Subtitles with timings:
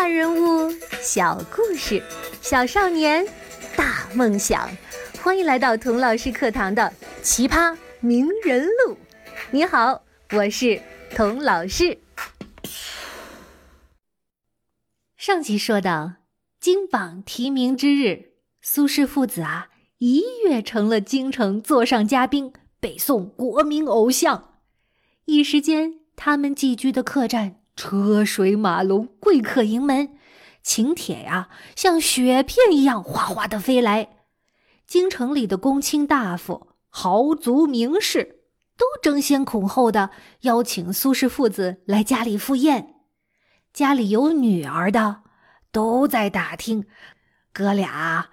[0.00, 2.02] 大人物，小故事，
[2.40, 3.22] 小少年，
[3.76, 4.66] 大梦想。
[5.22, 6.90] 欢迎来到童老师课堂的
[7.22, 8.94] 《奇葩名人录》。
[9.50, 10.02] 你好，
[10.32, 10.80] 我是
[11.14, 11.98] 童老师。
[15.18, 16.14] 上集说到，
[16.58, 18.30] 金榜题名之日，
[18.62, 24.54] 苏轼父子啊一跃成了京城座上嘉宾，北宋国民偶像。
[25.26, 27.59] 一时间，他们寄居的客栈。
[27.80, 30.10] 车水马龙，贵客盈门，
[30.62, 34.18] 请帖呀，像雪片一样哗哗的飞来。
[34.86, 38.42] 京城里的公卿大夫、豪族名士
[38.76, 40.10] 都争先恐后的
[40.42, 42.96] 邀请苏氏父子来家里赴宴。
[43.72, 45.22] 家里有女儿的
[45.72, 46.84] 都在打听，
[47.50, 48.28] 哥俩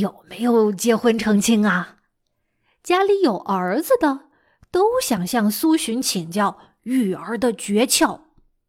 [0.00, 1.96] 有没有结婚成亲啊？
[2.82, 4.20] 家里有儿子的
[4.70, 8.20] 都想向苏洵请教育儿的诀窍。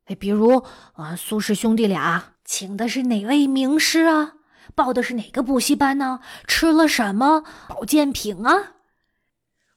[0.08, 4.34] 哎，比如啊，苏氏兄弟俩请的是哪位名师啊？
[4.76, 6.20] 报的是哪个补习班呢？
[6.48, 8.74] 吃了什么保健品啊？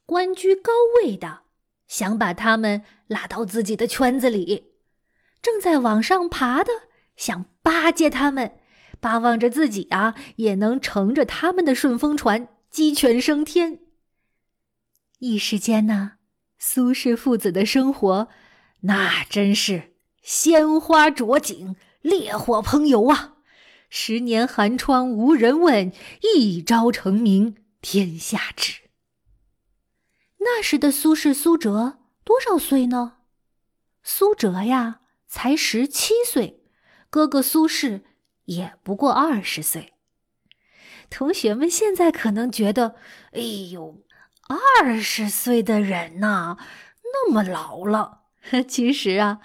[0.05, 1.41] 官居高位的
[1.87, 4.73] 想把他们拉到自己的圈子里，
[5.41, 6.71] 正在往上爬的
[7.15, 8.59] 想巴结他们，
[8.99, 13.79] 巴望着自己啊也能乘着他们的顺风船鸡犬升天。
[15.19, 16.13] 一时间呢，
[16.57, 18.27] 苏氏父子的生活
[18.81, 19.90] 那真是。
[20.21, 23.35] 鲜花着锦，烈火烹油啊！
[23.89, 25.91] 十年寒窗无人问，
[26.21, 28.83] 一朝成名天下知。
[30.37, 33.17] 那时的苏轼苏辙多少岁呢？
[34.03, 36.63] 苏辙呀，才十七岁，
[37.09, 38.01] 哥哥苏轼
[38.45, 39.93] 也不过二十岁。
[41.09, 42.95] 同学们现在可能觉得，
[43.33, 44.03] 哎呦，
[44.47, 46.57] 二十岁的人呐，
[47.03, 48.21] 那么老了。
[48.67, 49.39] 其实啊。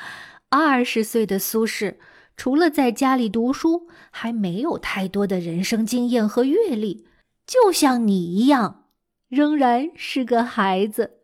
[0.49, 1.97] 二十岁的苏轼，
[2.37, 7.07] 除了在家里读书，还没有太多的人生经验和阅历，
[7.47, 8.85] 就像你一样，
[9.29, 11.19] 仍然是个孩子。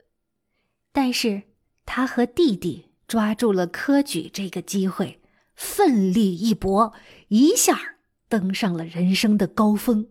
[0.92, 1.42] 但是，
[1.86, 5.20] 他和弟弟抓住了科举这个机会，
[5.54, 6.92] 奋力一搏，
[7.28, 7.96] 一下
[8.28, 10.08] 登上了人生的高峰。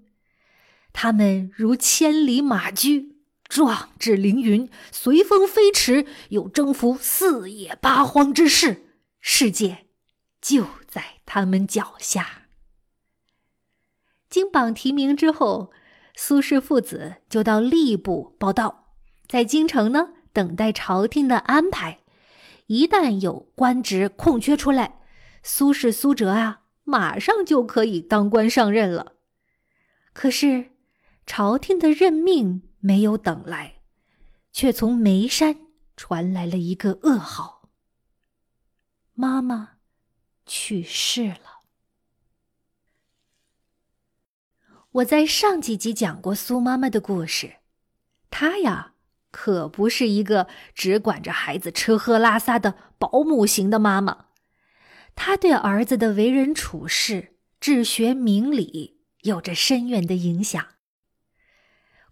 [0.93, 8.87] 他们如千里马驹，壮志凌云，随风飞驰，有征服四野八荒之势。
[9.21, 9.85] 世界
[10.41, 12.47] 就在他们脚下。
[14.29, 15.71] 金榜题名之后，
[16.15, 18.93] 苏轼父子就到吏部报到，
[19.27, 21.99] 在京城呢等待朝廷的安排。
[22.67, 25.01] 一旦有官职空缺出来，
[25.43, 29.13] 苏轼、苏辙啊，马上就可以当官上任了。
[30.13, 30.71] 可是，
[31.25, 33.81] 朝廷的任命没有等来，
[34.51, 35.57] 却从眉山
[35.95, 37.60] 传来了一个噩耗。
[39.13, 39.77] 妈妈
[40.45, 41.61] 去世了。
[44.91, 47.57] 我在上几集讲过苏妈妈的故事，
[48.29, 48.93] 她呀
[49.31, 54.25] 可不是一个只管着孩子吃喝拉撒的保姆型的妈妈，
[55.15, 60.65] 她对儿子的为人处事、治学明理有着深远的影响。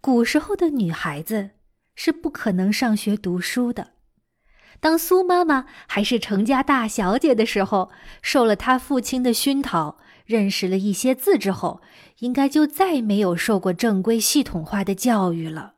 [0.00, 1.50] 古时候的女孩子
[1.94, 3.94] 是不可能上学读书的。
[4.80, 7.90] 当苏妈妈还是成家大小姐的时候，
[8.22, 11.82] 受了她父亲的熏陶，认识了一些字之后，
[12.20, 15.74] 应该就再没有受过正规系统化的教育了。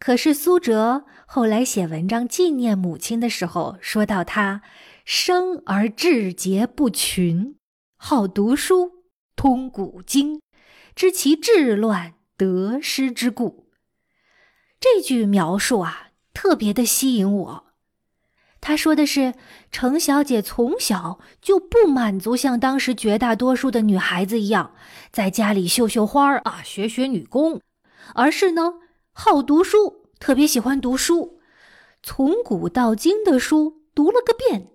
[0.00, 4.62] 可是苏辙后来写文章纪念母亲的时候，说到她
[5.04, 7.56] 生而志节不群，
[7.96, 9.04] 好读书，
[9.36, 10.42] 通古今，
[10.96, 13.68] 知其治乱得失之故。
[14.80, 17.63] 这句描述啊，特别的吸引我。
[18.66, 19.34] 他说的是，
[19.70, 24.72] 程小姐从小就不满足像当时绝大多数的女孩子一样，
[25.12, 27.60] 在家里绣绣花啊，学学女工，
[28.14, 28.72] 而是呢
[29.12, 31.40] 好读书，特别喜欢读书，
[32.02, 34.70] 从古到今的书读了个遍。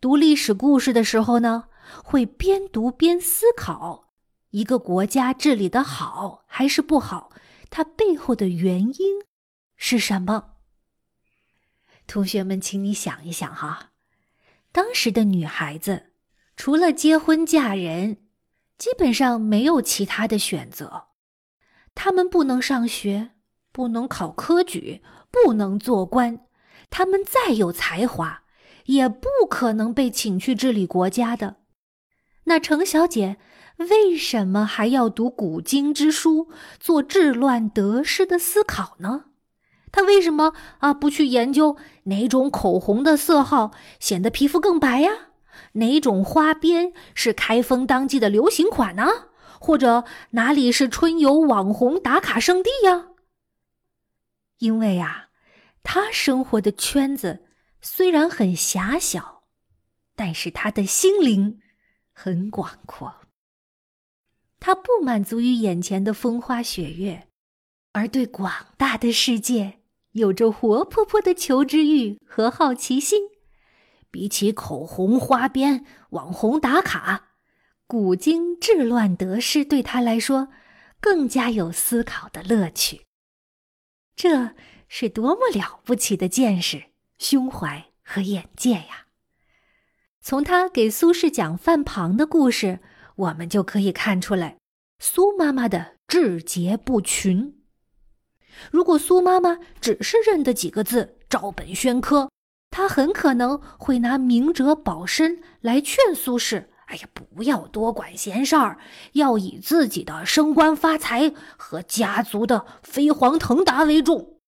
[0.00, 1.64] 读历史故事的时候呢，
[2.04, 4.12] 会边读边思考，
[4.50, 7.30] 一个国家治理的好还是不好，
[7.70, 9.24] 它背后的原因
[9.76, 10.50] 是什么？
[12.06, 13.90] 同学们，请你想一想哈，
[14.72, 16.12] 当时的女孩子
[16.56, 18.18] 除了结婚嫁人，
[18.78, 21.08] 基本上没有其他的选择。
[21.94, 23.30] 她们不能上学，
[23.72, 26.40] 不能考科举，不能做官。
[26.90, 28.44] 她们再有才华，
[28.84, 31.56] 也不可能被请去治理国家的。
[32.44, 33.38] 那程小姐
[33.78, 36.48] 为什么还要读古今之书，
[36.78, 39.24] 做治乱得失的思考呢？
[39.96, 45.28] 他为什么啊不去研究哪种口红的色号显得皮肤更白呀？
[45.72, 49.06] 哪种花边是开封当季的流行款呢？
[49.58, 53.06] 或者哪里是春游网红打卡圣地呀？
[54.58, 55.28] 因为啊，
[55.82, 57.46] 他生活的圈子
[57.80, 59.44] 虽然很狭小，
[60.14, 61.58] 但是他的心灵
[62.12, 63.14] 很广阔。
[64.60, 67.28] 他不满足于眼前的风花雪月，
[67.92, 69.78] 而对广大的世界
[70.16, 73.28] 有着活泼泼的求知欲和好奇心。
[74.10, 77.32] 比起口红、花边、网红打卡，
[77.86, 80.48] 古今治乱得失对他来说，
[81.00, 83.02] 更加有思考的乐趣。
[84.14, 84.54] 这
[84.88, 86.84] 是多么了不起的见识、
[87.18, 89.08] 胸怀和眼界呀！
[90.22, 92.80] 从他给苏轼讲范庞的故事，
[93.16, 94.56] 我们就可以看出来
[94.98, 97.55] 苏妈妈的志节不群。
[98.70, 102.30] 如果苏妈妈只是认得几个字“照本宣科”，
[102.70, 108.78] 她很可能会拿明哲保身来劝苏轼：“哎呀，不要多管闲事儿，
[109.12, 114.40] 要以自己的升官发财和家族的飞黄腾达为重。”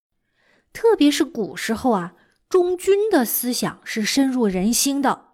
[0.73, 2.15] 特别是古时候啊，
[2.49, 5.29] 忠君的思想是深入人心的，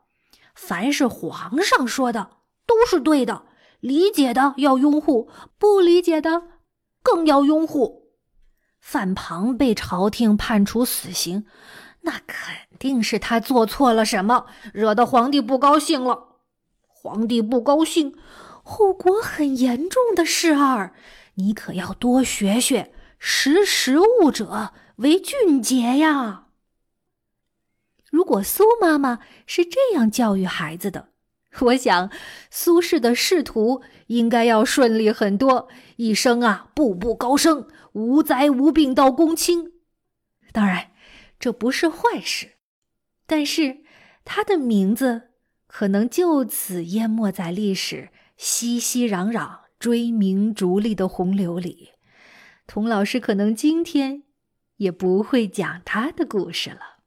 [0.54, 2.30] 凡是皇上说的
[2.66, 3.44] 都是对的，
[3.80, 5.28] 理解的要拥护，
[5.58, 6.44] 不理解的
[7.02, 8.03] 更要拥护。
[8.86, 11.46] 范庞被朝廷判处死刑。
[12.02, 14.44] 那肯定是他做错了什么，
[14.74, 16.36] 惹得皇帝不高兴了。
[16.86, 18.14] 皇帝不高兴，
[18.62, 20.92] 后果很严重的事儿，
[21.36, 26.48] 你可要多学学“识时务者为俊杰”呀。
[28.10, 31.08] 如果苏妈妈是这样教育孩子的，
[31.60, 32.10] 我想
[32.50, 39.72] 苏轼的仕途应该要顺利很多，一生啊步步高升，无灾无病到公卿。
[40.52, 40.90] 当然。
[41.40, 42.52] 这不是坏事，
[43.26, 43.82] 但是
[44.24, 45.32] 他的名字
[45.66, 48.08] 可能就此淹没在历史
[48.38, 51.90] 熙熙攘攘、追名逐利的洪流里。
[52.66, 54.22] 童老师可能今天
[54.76, 57.00] 也不会讲他的故事了。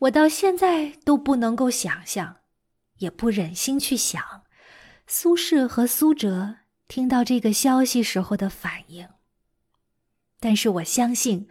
[0.00, 2.36] 我到现在都不能够想象，
[2.98, 4.42] 也不忍心去想
[5.06, 6.56] 苏轼和苏辙
[6.88, 9.08] 听到这个消息时候的反应。
[10.40, 11.48] 但是我相信。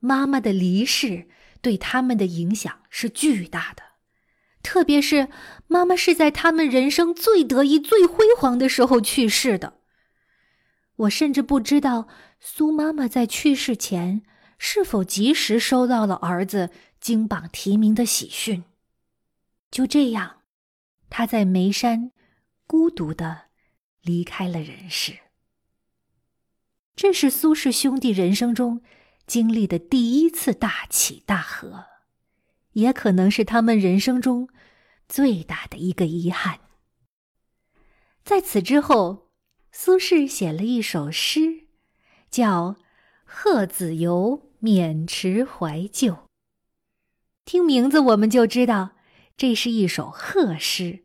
[0.00, 1.26] 妈妈的离世
[1.60, 3.82] 对他们的影响是巨大的，
[4.62, 5.26] 特别是
[5.66, 9.80] 妈妈是在他们人生最得意、最辉煌的时候去世的。
[10.94, 12.06] 我甚至不知道
[12.38, 14.22] 苏妈妈在去世前
[14.56, 16.70] 是否及时收到了儿子
[17.00, 18.62] 金榜题名的喜讯。
[19.68, 20.37] 就这样，
[21.10, 22.12] 他在眉山
[22.66, 23.46] 孤独的
[24.02, 25.18] 离开了人世。
[26.96, 28.82] 这是苏氏兄弟人生中。
[29.26, 31.84] 经历的第一次大起大合，
[32.72, 34.48] 也可能是他们人生中
[35.06, 36.60] 最大的一个遗憾。
[38.24, 39.28] 在此之后，
[39.70, 41.66] 苏轼写了一首诗，
[42.30, 42.70] 叫
[43.22, 46.14] 《贺子由渑池怀旧》。
[47.44, 48.92] 听名字我们就知道，
[49.38, 51.04] 这是一首贺诗。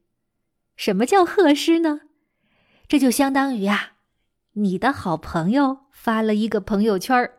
[0.75, 2.01] 什么叫贺诗呢？
[2.87, 3.91] 这就相当于啊，
[4.53, 7.31] 你的好朋友发了一个朋友圈。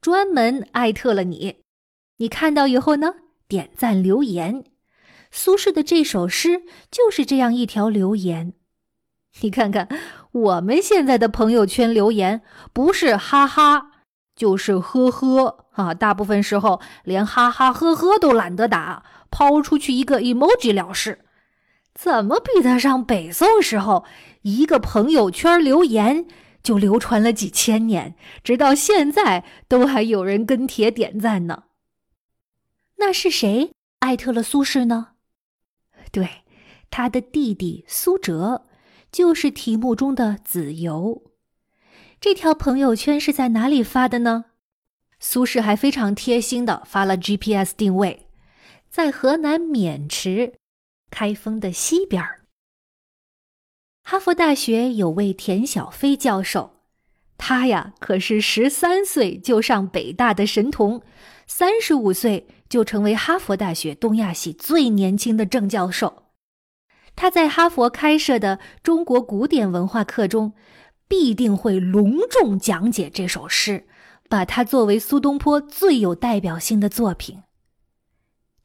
[0.00, 1.58] 专门艾特了你，
[2.16, 3.14] 你看到以后呢，
[3.46, 4.64] 点赞留言。
[5.30, 8.54] 苏轼的这首诗就是这样一条留言。
[9.42, 9.88] 你看看
[10.32, 13.92] 我们现在的朋友圈留言，不是哈哈，
[14.34, 15.94] 就是呵呵啊。
[15.94, 21.24] 大部分时候连哈哈呵呵都懒得打，抛出去一个 emoji 了事。
[21.94, 24.04] 怎么比得上北宋时候
[24.42, 26.26] 一个朋友圈留言？
[26.62, 31.62] 就流传了几千年，直到现在都还有人跟帖点赞呢。
[32.98, 35.12] 那是谁艾特了苏轼呢？
[36.12, 36.42] 对，
[36.90, 38.66] 他的弟弟苏辙，
[39.10, 41.22] 就是题目中的子由。
[42.20, 44.44] 这条朋友圈是在哪里发的呢？
[45.20, 48.26] 苏轼还非常贴心的发了 GPS 定位，
[48.88, 50.54] 在河南渑池，
[51.10, 52.40] 开封的西边儿。
[54.02, 56.80] 哈佛大学有位田小飞教授，
[57.36, 61.02] 他呀可是十三岁就上北大的神童，
[61.46, 66.24] 三十五岁就成为哈佛大学东亚系最年轻的正教授。
[67.14, 70.54] 他在哈佛开设的中国古典文化课中，
[71.06, 73.86] 必定会隆重讲解这首诗，
[74.30, 77.42] 把它作为苏东坡最有代表性的作品。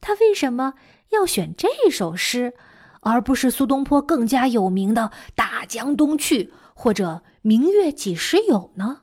[0.00, 0.74] 他为什么
[1.10, 2.54] 要选这首诗？
[3.00, 5.02] 而不是苏东坡更加有名的
[5.34, 6.44] 《大江东去》
[6.74, 9.02] 或者《明月几时有》呢？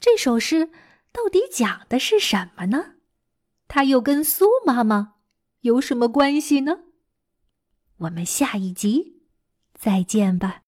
[0.00, 0.70] 这首诗
[1.12, 2.94] 到底讲的是什么呢？
[3.68, 5.14] 它又跟苏妈妈
[5.60, 6.80] 有什么关系呢？
[7.98, 9.22] 我们下一集
[9.74, 10.62] 再见吧。